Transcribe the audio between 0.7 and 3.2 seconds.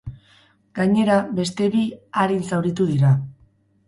Gainera, beste bi arin zauritu dira.